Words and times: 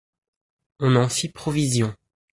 On 0.79 0.95
en 0.95 1.07
fit 1.09 1.29
provision 1.29 1.95